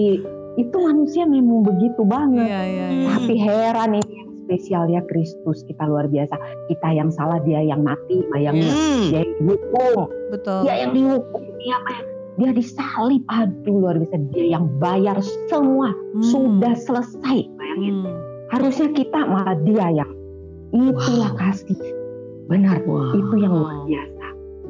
Itu 0.53 0.75
manusia 0.77 1.23
memang 1.23 1.63
begitu 1.63 2.01
banget. 2.03 2.43
iya. 2.43 2.59
Hmm. 2.59 2.91
iya. 2.93 3.07
Tapi 3.15 3.33
heran 3.37 3.89
ini 3.95 4.22
yang 4.53 4.61
spesial 4.61 4.85
ya 4.85 5.01
Kristus 5.09 5.65
kita 5.65 5.89
luar 5.89 6.05
biasa. 6.05 6.37
Kita 6.69 6.93
yang 6.93 7.09
salah 7.09 7.41
dia 7.41 7.65
yang 7.65 7.81
mati, 7.81 8.21
bayangin 8.29 8.69
Hmm. 8.69 9.09
dia 9.09 9.19
yang 9.25 9.33
dihukum, 9.41 10.05
Betul. 10.29 10.59
dia 10.61 10.75
yang 10.85 10.91
dihukum, 10.93 11.41
dia 11.57 11.73
apa 11.81 11.89
ya? 11.89 12.01
Dia 12.33 12.49
disalib, 12.53 13.21
aduh 13.29 13.77
luar 13.81 13.97
biasa. 13.97 14.17
Dia 14.29 14.45
yang 14.53 14.69
bayar 14.77 15.17
semua, 15.49 15.89
Hmm. 15.89 16.21
sudah 16.21 16.73
selesai. 16.77 17.49
Bayangin, 17.57 18.05
Hmm. 18.05 18.13
harusnya 18.53 18.93
kita 18.93 19.19
malah 19.25 19.57
dia 19.65 19.89
yang 19.89 20.11
itulah 20.69 21.33
kasih. 21.33 21.81
Benar, 22.45 22.77
Wow. 22.85 23.17
itu 23.17 23.35
yang 23.41 23.53
luar 23.57 23.89
biasa. 23.89 24.13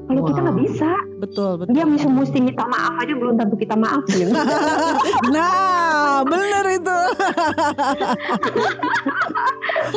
Kalau 0.04 0.20
kita 0.28 0.40
nggak 0.44 0.58
Wow. 0.60 0.64
bisa, 0.68 0.92
Betul, 1.24 1.52
betul. 1.64 1.72
dia 1.72 1.88
mesti 1.88 2.08
mesti 2.12 2.40
minta 2.44 2.68
maaf 2.68 3.00
aja 3.00 3.16
belum 3.16 3.40
tentu 3.40 3.56
kita 3.56 3.72
maafin. 3.80 4.28
Nah, 5.36 6.28
bener 6.28 6.66
itu. 6.76 6.92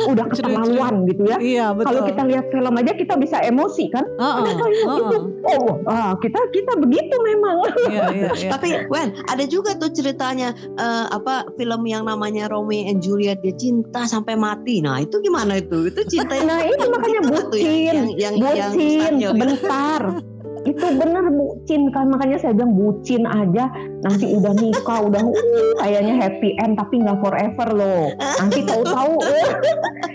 Udah 0.05 0.25
keterlaluan 0.29 0.93
gitu 1.07 1.23
ya. 1.25 1.37
Iya, 1.37 1.67
betul. 1.73 1.87
Kalau 1.89 2.01
kita 2.09 2.21
lihat 2.27 2.45
film 2.51 2.73
aja 2.75 2.91
kita 2.93 3.13
bisa 3.15 3.37
emosi 3.41 3.85
kan? 3.93 4.05
Heeh, 4.05 4.35
Kenapa 4.43 4.65
ya 4.67 4.77
heeh. 4.77 4.99
itu? 4.99 5.17
Oh, 5.47 5.67
ah, 5.87 6.11
kita 6.19 6.39
kita 6.51 6.73
begitu 6.77 7.15
memang. 7.23 7.55
Iya, 7.87 8.05
iya, 8.11 8.29
iya. 8.35 8.49
Tapi 8.51 8.89
Wen, 8.91 9.15
ada 9.31 9.43
juga 9.47 9.77
tuh 9.79 9.89
ceritanya 9.93 10.51
eh, 10.57 11.05
apa 11.07 11.47
film 11.55 11.81
yang 11.87 12.03
namanya 12.05 12.51
Romeo 12.51 12.89
and 12.89 12.99
Juliet 12.99 13.39
dia 13.41 13.55
cinta 13.55 14.03
sampai 14.05 14.35
mati. 14.35 14.83
Nah, 14.83 14.99
itu 14.99 15.17
gimana 15.23 15.61
itu? 15.61 15.87
Itu 15.87 16.03
cinta 16.09 16.35
yang 16.35 16.47
Nah 16.47 16.63
itu 16.63 16.85
makanya 16.87 17.21
bucin, 17.27 17.59
yang 17.61 18.07
yang 18.15 18.33
yang, 18.39 18.55
yang 18.55 18.71
bucin 18.71 19.11
gitu. 19.19 19.29
sebentar. 19.35 20.01
itu 20.77 20.87
bener 20.93 21.25
bucin 21.33 21.89
kan 21.89 22.05
makanya 22.07 22.37
saya 22.37 22.53
bilang 22.53 22.77
bucin 22.77 23.25
aja 23.25 23.65
nanti 24.05 24.29
udah 24.29 24.53
nikah 24.53 24.99
udah 25.03 25.21
uh, 25.25 25.33
kayaknya 25.81 26.13
happy 26.21 26.53
end 26.61 26.77
tapi 26.77 27.01
nggak 27.01 27.17
forever 27.17 27.67
loh 27.73 28.13
nanti 28.37 28.61
tahu-tahu 28.61 29.13
uh, 29.17 29.51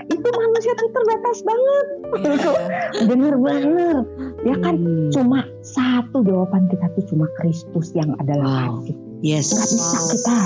itu 0.06 0.28
manusia 0.30 0.72
tuh 0.78 0.90
terbatas 0.94 1.38
banget 1.42 1.86
Iya, 2.12 2.32
iya. 2.38 2.68
bener-bener 3.10 3.96
ya 4.44 4.56
kan 4.62 4.74
Hmm. 4.78 5.10
cuma 5.10 5.42
satu 5.60 6.22
jawaban 6.22 6.70
kita 6.70 6.86
tuh 6.94 7.04
cuma 7.10 7.26
Kristus 7.36 7.90
yang 7.92 8.14
adalah 8.16 8.46
Wow. 8.46 8.86
kasih 8.86 8.96
Yes. 9.20 9.50
nggak 9.50 9.66
bisa 9.68 9.98
kita 10.14 10.38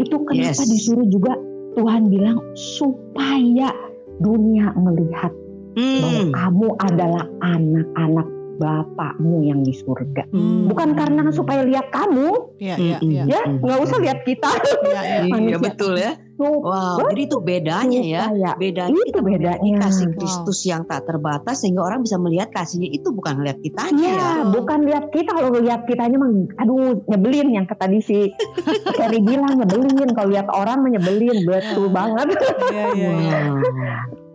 itu 0.00 0.16
kenapa 0.24 0.62
Yes. 0.62 0.68
disuruh 0.72 1.06
juga 1.06 1.32
Tuhan 1.72 2.08
bilang 2.08 2.40
supaya 2.54 3.68
dunia 4.16 4.72
melihat 4.76 5.32
bahwa 5.72 6.20
Hmm. 6.22 6.32
kamu 6.32 6.68
adalah 6.80 7.24
anak-anak 7.40 8.28
Bapakmu 8.62 9.42
yang 9.42 9.60
di 9.60 9.74
surga. 9.74 10.30
Hmm. 10.30 10.70
Bukan 10.70 10.94
karena 10.94 11.26
supaya 11.28 11.66
lihat 11.66 11.90
kamu, 11.90 12.54
Iya, 12.56 12.76
iya, 12.78 12.96
Mm-mm. 12.96 13.10
iya. 13.10 13.22
ya 13.26 13.40
nggak 13.50 13.78
usah 13.82 13.98
lihat 13.98 14.22
kita. 14.22 14.50
Iya, 14.86 15.00
iya. 15.02 15.20
Iya 15.26 15.34
manusia. 15.34 15.58
betul 15.58 15.92
ya. 15.98 16.12
Wow, 16.34 16.98
jadi 17.06 17.22
itu 17.22 17.38
bedanya 17.38 18.00
ya. 18.02 18.22
Bedanya 18.56 18.98
Itu 18.98 19.14
kita 19.14 19.20
bedanya. 19.20 19.78
kasih 19.80 20.10
Wow. 20.10 20.16
Kristus 20.16 20.58
yang 20.64 20.82
tak 20.82 21.06
terbatas 21.06 21.54
sehingga 21.56 21.82
orang 21.82 22.02
bisa 22.02 22.18
melihat 22.18 22.50
kasihnya 22.50 22.90
itu 22.90 23.10
bukan 23.10 23.38
lihat 23.40 23.58
kitanya 23.60 23.94
Iya, 23.94 24.18
ya. 24.18 24.30
bukan 24.50 24.80
lihat 24.82 25.04
kita 25.10 25.30
kalau 25.30 25.54
lihat 25.54 25.86
kitanya 25.86 26.18
mah 26.18 26.30
aduh 26.56 26.98
nyebelin 27.06 27.48
yang 27.52 27.64
kata 27.64 27.82
tadi 27.82 27.98
si 27.98 28.18
Kerry 28.96 29.18
bilang 29.18 29.54
nyebelin 29.56 30.10
kalau 30.10 30.30
lihat 30.30 30.46
orang 30.48 30.82
mah 30.82 30.90
nyebelin 30.92 31.36
betul 31.42 31.86
banget. 31.88 32.26
Iya, 32.68 32.84
iya, 32.92 33.10
iya. 33.12 33.38
Wow. 33.38 33.58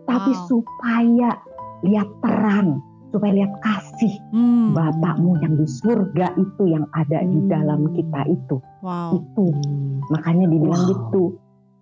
Tapi 0.06 0.30
Wow. 0.30 0.44
supaya 0.46 1.30
lihat 1.80 2.08
terang, 2.18 2.80
supaya 3.08 3.32
lihat 3.34 3.52
kasih 3.60 4.14
Hmm. 4.30 4.76
Bapakmu 4.76 5.40
yang 5.40 5.56
di 5.56 5.66
surga 5.66 6.36
itu 6.36 6.62
yang 6.68 6.84
ada 6.92 7.24
di 7.24 7.38
Hmm. 7.40 7.48
dalam 7.48 7.80
kita 7.92 8.20
itu. 8.28 8.56
Wow. 8.80 9.16
Itu. 9.16 9.46
Makanya 10.12 10.46
dibilang 10.46 10.82
Wow. 10.84 10.90
gitu. 10.92 11.22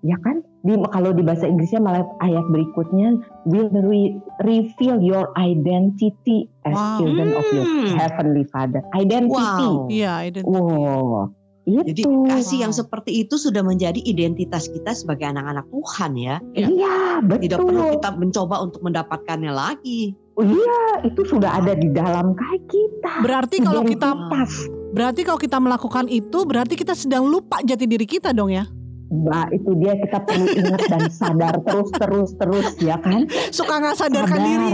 Ya 0.05 0.15
kan? 0.23 0.45
Di, 0.63 0.75
kalau 0.91 1.11
di 1.11 1.23
bahasa 1.23 1.47
Inggrisnya 1.47 1.79
malah 1.79 2.07
ayat 2.19 2.47
berikutnya 2.51 3.19
will 3.47 3.71
re- 3.71 4.19
reveal 4.43 4.99
your 4.99 5.31
identity 5.35 6.47
as 6.63 6.75
Wow. 6.75 6.99
children 7.03 7.29
of 7.35 7.47
your 7.51 7.67
Hmm. 7.67 7.95
heavenly 7.95 8.45
Father. 8.51 8.83
Identity. 8.93 9.67
Wow. 9.67 9.91
Iya, 9.91 10.13
identitas. 10.27 10.51
Wow. 10.55 11.35
Jadi 11.67 12.03
Itu. 12.07 12.31
kasih 12.31 12.59
yang 12.63 12.71
seperti 12.71 13.27
itu 13.27 13.35
sudah 13.35 13.67
menjadi 13.67 13.99
identitas 13.99 14.71
kita 14.71 14.95
sebagai 14.95 15.27
anak-anak 15.27 15.67
Tuhan 15.67 16.15
ya. 16.15 16.39
Iya, 16.55 17.27
Tidak 17.27 17.59
perlu 17.59 17.83
betul. 17.83 17.95
kita 17.99 18.09
mencoba 18.15 18.57
untuk 18.63 18.81
mendapatkannya 18.87 19.51
lagi. 19.51 20.15
Iya, 20.37 21.09
itu 21.09 21.23
sudah 21.25 21.65
ada 21.65 21.73
di 21.73 21.89
dalam 21.89 22.37
kayak 22.37 22.63
kita. 22.69 23.13
Berarti 23.25 23.57
kalau 23.65 23.83
kita 23.89 24.09
Identitas. 24.13 24.53
berarti 24.93 25.21
kalau 25.25 25.41
kita 25.41 25.59
melakukan 25.61 26.07
itu 26.13 26.39
berarti 26.45 26.75
kita 26.77 26.93
sedang 26.93 27.25
lupa 27.25 27.65
jati 27.65 27.89
diri 27.89 28.05
kita 28.05 28.37
dong 28.37 28.53
ya. 28.53 28.69
Nah, 29.07 29.47
itu 29.49 29.71
dia 29.79 29.95
kita 29.97 30.19
perlu 30.19 30.47
ingat 30.51 30.83
dan 30.91 31.03
sadar 31.07 31.55
terus 31.63 31.89
terus 31.95 32.31
terus 32.35 32.67
ya 32.83 32.99
kan? 32.99 33.23
Suka 33.55 33.79
nggak 33.79 33.97
sadarkan 33.97 34.35
Sadar. 34.35 34.49
diri. 34.51 34.71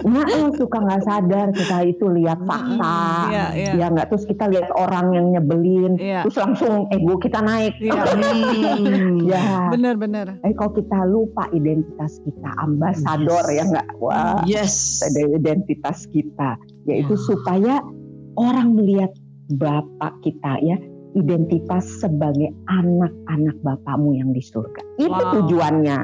Nah, 0.00 0.24
eh, 0.24 0.48
suka 0.56 0.78
nggak 0.80 1.02
sadar 1.04 1.46
kita 1.52 1.76
itu 1.84 2.04
lihat 2.08 2.40
fakta. 2.42 2.96
Iya, 3.28 3.46
iya. 3.52 3.72
Ya 3.76 3.86
nggak 3.92 4.08
terus 4.08 4.24
kita 4.24 4.48
lihat 4.48 4.72
orang 4.72 5.12
yang 5.12 5.26
nyebelin, 5.30 6.00
Iya. 6.00 6.24
terus 6.24 6.40
langsung 6.40 6.88
ego 6.88 7.20
kita 7.20 7.40
naik. 7.40 7.76
Iya. 7.76 7.92
Hmm. 8.08 9.20
Ya, 9.30 9.68
Benar-benar. 9.68 10.40
eh 10.40 10.56
kalau 10.56 10.72
kita 10.72 11.04
lupa 11.04 11.44
identitas 11.52 12.18
kita, 12.24 12.50
ambasador 12.58 13.44
Yes. 13.46 13.52
ya 13.52 13.62
nggak? 13.68 13.88
Wah, 14.00 14.40
Yes. 14.42 14.74
ada 15.04 15.22
identitas 15.28 16.08
kita, 16.08 16.56
yaitu 16.82 17.14
Ya. 17.14 17.20
supaya 17.20 17.74
orang 18.34 18.72
melihat 18.74 19.12
Bapak 19.50 20.22
kita 20.22 20.62
ya, 20.62 20.78
identitas 21.14 21.84
sebagai 21.98 22.54
anak-anak 22.66 23.56
Bapakmu 23.62 24.14
yang 24.16 24.30
di 24.30 24.42
surga. 24.42 24.80
Itu 24.98 25.10
Wow. 25.10 25.32
tujuannya. 25.42 26.00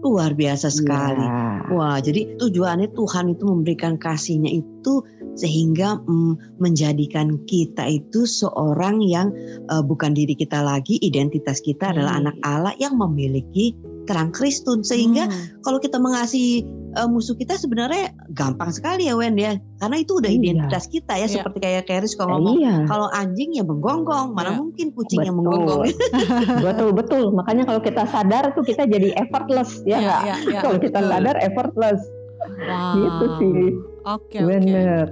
Luar 0.00 0.32
biasa 0.32 0.72
sekali. 0.72 1.20
Ya. 1.20 1.60
Wah, 1.76 2.00
jadi 2.00 2.40
tujuannya 2.40 2.96
Tuhan 2.96 3.36
itu 3.36 3.44
memberikan 3.44 4.00
kasihnya 4.00 4.48
itu 4.48 5.04
sehingga 5.36 6.00
mm, 6.00 6.56
menjadikan 6.56 7.44
kita 7.44 7.84
itu 7.84 8.24
seorang 8.24 9.04
yang 9.04 9.28
eh, 9.68 9.82
bukan 9.84 10.16
diri 10.16 10.32
kita 10.32 10.64
lagi, 10.64 10.96
identitas 11.04 11.60
kita 11.60 11.92
adalah 11.92 12.16
Hmm. 12.16 12.20
anak 12.32 12.36
Allah 12.40 12.74
yang 12.80 12.96
memiliki 12.96 13.76
terang 14.08 14.32
Kristus. 14.32 14.88
Sehingga 14.88 15.28
Hmm. 15.28 15.60
kalau 15.60 15.78
kita 15.84 16.00
mengasihi 16.00 16.64
eh, 16.92 17.06
musuh 17.06 17.34
kita 17.34 17.54
sebenarnya 17.54 18.10
gampang 18.28 18.68
sekali 18.68 19.04
ya 19.04 19.14
Wen 19.14 19.34
ya, 19.34 19.54
karena 19.76 19.96
itu 19.96 20.16
udah 20.16 20.26
Iya. 20.26 20.38
identitas 20.40 20.84
kita 20.86 21.14
ya, 21.14 21.24
Iya. 21.24 21.34
seperti 21.36 21.58
kayak 21.58 21.84
Keris 21.84 22.14
kalau 22.14 22.36
ngomong. 22.36 22.56
iya. 22.56 22.74
Kalau 22.84 23.06
anjing 23.08 23.50
ya 23.52 23.62
menggonggong, 23.62 24.32
mana 24.32 24.50
Iya. 24.50 24.58
mungkin 24.58 24.86
kucing 24.90 25.20
yang 25.20 25.36
menggonggong. 25.36 25.86
betul 26.66 26.90
betul 26.90 27.24
makanya 27.30 27.64
kalau 27.64 27.80
kita 27.80 28.02
sadar 28.04 28.50
tuh 28.50 28.62
kita 28.62 28.84
jadi 28.84 29.14
effortless 29.16 29.82
ya 29.82 29.96
Iya, 29.96 29.98
nggak 30.00 30.20
iya, 30.20 30.34
iya, 30.46 30.60
kalau 30.60 30.78
kita 30.78 30.98
betul. 30.98 31.10
sadar 31.10 31.36
effortless 31.38 32.00
Wow. 32.40 32.96
gitu 32.96 33.26
sih 33.36 33.62
Oke, 34.02 34.38
oke. 34.38 34.38
bener 34.42 35.06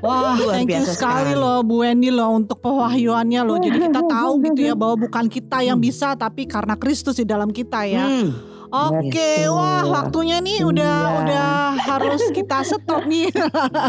Wah, 0.00 0.32
Luar 0.34 0.52
thank 0.54 0.68
you 0.70 0.80
sekali 0.82 1.32
sekali. 1.32 1.32
loh 1.34 1.60
Bu 1.60 1.80
Wendy 1.80 2.08
loh 2.08 2.28
untuk 2.34 2.60
pewahyuannya 2.60 3.40
loh. 3.40 3.56
Jadi 3.56 3.80
kita 3.82 4.00
tahu 4.02 4.44
gitu 4.44 4.60
ya 4.62 4.76
bahwa 4.76 4.96
bukan 4.98 5.24
kita 5.24 5.60
yang 5.60 5.76
bisa 5.76 6.12
tapi 6.14 6.44
karena 6.44 6.76
Kristus 6.76 7.16
di 7.16 7.24
dalam 7.24 7.48
kita 7.48 7.84
ya. 7.84 8.04
Hmm. 8.04 8.28
Oke, 8.70 9.10
Betul. 9.42 9.50
wah 9.50 9.82
waktunya 9.82 10.38
nih 10.38 10.62
udah 10.62 10.94
Iya. 10.94 11.18
udah 11.20 11.48
harus 11.74 12.22
kita 12.30 12.62
stop 12.62 13.02
nih. 13.04 13.26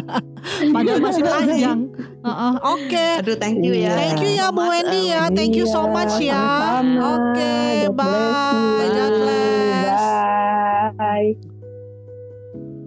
Padahal 0.73 0.99
masih 0.99 1.21
panjang. 1.21 1.79
Heeh, 2.21 2.53
Oke. 2.65 3.05
Aduh, 3.21 3.37
thank 3.37 3.61
you 3.61 3.77
ya. 3.77 3.93
Thank 3.93 4.25
you 4.25 4.33
ya 4.33 4.49
Bu 4.49 4.65
Wendy 4.65 5.09
eh, 5.09 5.13
ya. 5.13 5.29
Thank 5.29 5.53
you 5.53 5.69
so 5.69 5.85
Iya, 5.85 5.93
much 5.93 6.15
ya. 6.17 6.43
Oke, 6.97 7.53
bless 7.89 7.93
bye. 7.93 8.89
God 8.89 9.13
bless. 9.21 10.01
bye 10.97 11.29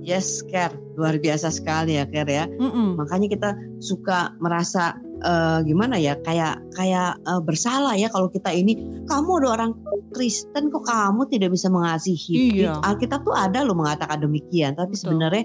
Yes, 0.05 0.45
Ker. 0.45 0.75
Luar 0.99 1.17
biasa 1.17 1.49
sekali 1.49 1.97
ya, 1.97 2.05
Ker 2.05 2.29
ya. 2.29 2.45
Mm-mm. 2.51 3.01
Makanya 3.01 3.27
kita 3.27 3.51
suka 3.79 4.35
merasa 4.37 4.99
eh, 5.25 5.59
gimana 5.65 5.97
ya, 5.97 6.21
kayak 6.21 6.61
kayak 6.77 7.19
eh, 7.25 7.41
bersalah 7.41 7.97
ya 7.97 8.13
kalau 8.13 8.29
kita 8.29 8.53
ini 8.53 9.05
kamu 9.09 9.31
ada 9.43 9.49
orang 9.57 9.73
Kristen 10.15 10.71
kok 10.71 10.87
kamu 10.87 11.27
tidak 11.27 11.51
bisa 11.57 11.73
mengasihi. 11.73 12.61
Iya. 12.63 12.79
Alkitab 12.85 13.27
tuh 13.27 13.35
ada 13.35 13.67
loh 13.67 13.75
mengatakan 13.75 14.23
demikian, 14.23 14.79
tapi 14.79 14.95
Betul. 14.95 15.03
sebenarnya 15.17 15.45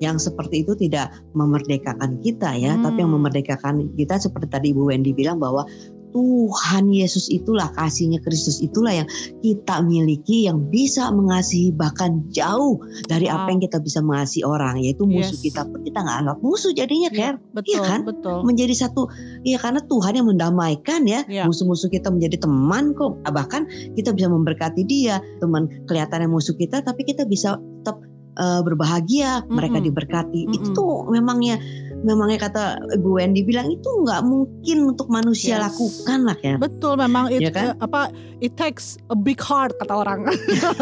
yang 0.00 0.16
seperti 0.16 0.64
itu 0.64 0.72
tidak 0.76 1.12
memerdekakan 1.36 2.24
kita 2.24 2.56
ya, 2.56 2.76
Hmm. 2.76 2.84
tapi 2.88 3.04
yang 3.04 3.12
memerdekakan 3.12 3.96
kita 3.96 4.16
seperti 4.16 4.48
tadi 4.48 4.66
Ibu 4.72 4.88
Wendy 4.92 5.12
bilang 5.12 5.36
bahwa 5.36 5.68
Tuhan 6.10 6.90
Yesus 6.90 7.26
itulah 7.26 7.70
kasihnya 7.70 8.18
Kristus 8.20 8.58
itulah 8.58 8.92
yang 8.92 9.08
kita 9.40 9.80
miliki 9.80 10.44
yang 10.44 10.66
bisa 10.66 11.08
mengasihi 11.10 11.70
bahkan 11.70 12.26
jauh 12.28 12.78
dari 13.06 13.26
apa 13.26 13.46
Wow. 13.46 13.50
yang 13.56 13.60
kita 13.62 13.78
bisa 13.78 13.98
mengasihi 14.00 14.44
orang 14.44 14.82
yaitu 14.82 15.06
musuh 15.06 15.32
Yes. 15.34 15.44
kita 15.46 15.64
pun 15.64 15.80
kita 15.80 15.98
nggak 16.02 16.16
anggap 16.20 16.38
musuh 16.40 16.70
jadinya 16.70 17.08
Ker 17.08 17.34
betul, 17.50 17.80
kan? 17.80 18.00
betul. 18.04 18.38
menjadi 18.44 18.74
satu 18.76 19.08
ya 19.42 19.56
karena 19.56 19.80
Tuhan 19.80 20.12
yang 20.14 20.26
mendamaikan 20.28 21.00
ya 21.06 21.20
Iya. 21.24 21.46
musuh-musuh 21.46 21.88
kita 21.88 22.10
menjadi 22.10 22.42
teman 22.42 22.92
kok 22.92 23.22
bahkan 23.30 23.64
kita 23.94 24.10
bisa 24.10 24.28
memberkati 24.28 24.82
dia 24.84 25.18
teman 25.38 25.70
kelihatannya 25.86 26.26
musuh 26.26 26.54
kita 26.54 26.82
tapi 26.82 27.02
kita 27.02 27.24
bisa 27.24 27.56
tetap 27.80 28.02
eh, 28.30 28.60
berbahagia 28.62 29.42
mereka 29.46 29.78
Mm-mm. 29.78 29.88
diberkati 29.90 30.40
itu 30.48 30.68
Mm-mm. 30.70 30.76
tuh 30.76 31.08
memangnya 31.08 31.56
memangnya 32.00 32.48
kata 32.48 32.64
Ibu 32.96 33.20
Wendy 33.20 33.44
bilang 33.44 33.68
itu 33.68 33.84
nggak 33.86 34.24
mungkin 34.24 34.78
untuk 34.88 35.08
manusia 35.08 35.56
Yes. 35.56 35.62
lakukan 35.68 36.18
lah 36.24 36.38
ya 36.40 36.54
Betul 36.56 36.96
memang 36.96 37.28
it, 37.28 37.40
Iya 37.42 37.50
kan? 37.50 37.66
apa 37.78 38.08
it 38.40 38.56
takes 38.56 38.96
a 39.08 39.16
big 39.16 39.36
heart 39.36 39.76
kata 39.76 39.92
orang. 39.92 40.24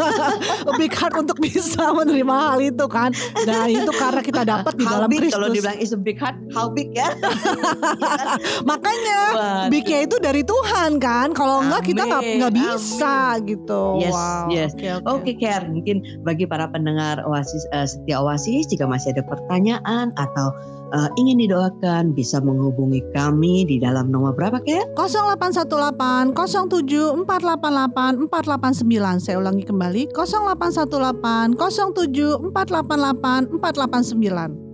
a 0.69 0.73
big 0.79 0.95
heart 0.95 1.11
untuk 1.13 1.35
bisa 1.37 1.91
menerima 1.91 2.31
hal 2.31 2.59
itu 2.63 2.85
kan. 2.87 3.11
Nah, 3.43 3.67
itu 3.67 3.91
karena 3.91 4.21
kita 4.23 4.47
dapat 4.47 4.79
di 4.79 4.87
how 4.87 4.95
dalam 4.95 5.07
big 5.11 5.27
kalau 5.27 5.51
Kristus. 5.51 5.55
dibilang 5.59 5.77
is 5.77 5.91
a 5.91 5.99
big 5.99 6.15
heart 6.15 6.39
how 6.55 6.71
big 6.71 6.87
ya 6.95 7.11
Makanya 8.69 9.19
Waduh. 9.35 9.67
big 9.71 9.85
itu 9.87 10.15
dari 10.19 10.41
Tuhan 10.43 10.97
kan. 10.99 11.35
Kalau 11.35 11.63
enggak 11.63 11.83
kita 11.83 12.01
nggak 12.07 12.23
Amin, 12.23 12.35
nggak 12.39 12.53
bisa 12.55 13.15
gitu. 13.43 13.83
Yes, 13.99 14.13
wow. 14.13 14.47
yes. 14.47 14.71
Oke, 14.75 14.87
oke. 14.95 15.07
Oke 15.19 15.31
Ker, 15.35 15.67
mungkin 15.67 15.99
bagi 16.23 16.47
para 16.47 16.69
pendengar 16.69 17.19
Oasis 17.27 17.67
eh, 17.71 17.83
setia 17.83 18.23
Oasis 18.23 18.69
jika 18.69 18.87
masih 18.87 19.11
ada 19.11 19.23
pertanyaan 19.25 20.15
atau 20.15 20.55
eh, 20.93 21.09
ingin 21.19 21.41
didoakan 21.45 22.13
bisa 22.13 22.41
menghubungi 22.41 23.01
kami 23.13 23.65
di 23.65 23.77
dalam 23.81 24.09
nomor 24.09 24.33
berapa 24.33 24.61
Ker? 24.63 24.85
0818 24.97 26.33
07 26.33 27.25
488 27.25 28.29
489 28.29 29.23
Saya 29.23 29.37
ulangi 29.41 29.63
kembali 29.65 30.09
0818 30.13 31.55
07 31.57 32.53
488 32.53 33.57
489 33.59 34.69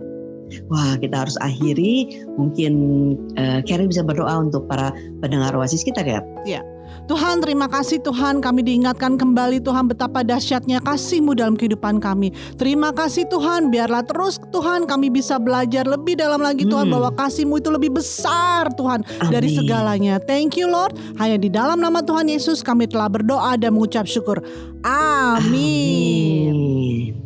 Wah 0.70 0.94
kita 1.02 1.26
harus 1.26 1.34
akhiri 1.42 2.22
mungkin 2.38 2.72
eh, 3.34 3.60
Ker 3.66 3.82
bisa 3.82 4.06
berdoa 4.06 4.46
untuk 4.46 4.70
para 4.70 4.94
pendengar 5.18 5.54
Oasis 5.58 5.82
kita 5.82 6.06
Ker. 6.06 6.22
Tuhan 7.06 7.38
terima 7.38 7.66
kasih 7.66 8.00
Tuhan 8.00 8.40
kami 8.40 8.62
diingatkan 8.62 9.14
kembali 9.14 9.60
Tuhan 9.60 9.86
betapa 9.86 10.22
dahsyatnya 10.22 10.82
kasih-Mu 10.82 11.34
dalam 11.34 11.54
kehidupan 11.54 11.98
kami. 11.98 12.30
Terima 12.56 12.90
kasih 12.90 13.26
Tuhan 13.26 13.70
biarlah 13.70 14.02
terus 14.02 14.42
Tuhan 14.50 14.84
kami 14.84 15.08
bisa 15.08 15.36
belajar 15.36 15.86
lebih 15.86 16.16
dalam 16.16 16.42
lagi 16.42 16.64
Tuhan 16.64 16.86
Hmm. 16.86 16.94
bahwa 16.98 17.10
kasih-Mu 17.14 17.58
itu 17.58 17.70
lebih 17.70 17.94
besar 17.94 18.70
Tuhan 18.74 19.02
dari 19.28 19.50
Amin. 19.50 19.58
segalanya. 19.58 20.14
Thank 20.18 20.56
you 20.56 20.66
Lord. 20.66 20.94
Hanya 21.16 21.36
di 21.36 21.48
dalam 21.48 21.78
nama 21.78 22.02
Tuhan 22.02 22.26
Yesus 22.26 22.62
kami 22.62 22.86
telah 22.86 23.06
berdoa 23.06 23.54
dan 23.56 23.74
mengucap 23.74 24.06
syukur. 24.06 24.42
Amin. 24.82 26.50
Amin. 26.50 27.25